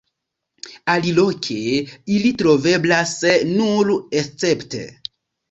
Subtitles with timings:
[0.93, 1.57] Aliloke
[2.15, 3.13] ili troveblas
[3.53, 3.93] nur
[4.23, 4.83] escepte.